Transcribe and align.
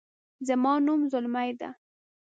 زما 0.47 0.73
نوم 0.85 1.01
زلمۍ 1.11 1.49
ده 1.59 1.69